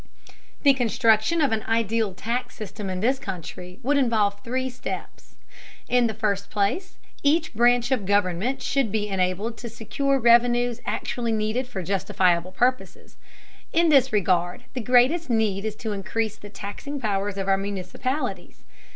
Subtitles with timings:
[0.63, 5.35] The construction of an ideal tax system in this country would involve three steps.
[5.87, 11.33] In the first place, each branch of government should be enabled to secure revenues actually
[11.33, 13.17] needed for justifiable purposes.
[13.73, 18.63] In this regard the greatest need is to increase the taxing powers of our municipalities.